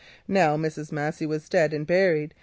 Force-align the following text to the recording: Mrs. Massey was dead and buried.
Mrs. 0.27 0.91
Massey 0.91 1.27
was 1.27 1.47
dead 1.47 1.73
and 1.75 1.85
buried. 1.85 2.33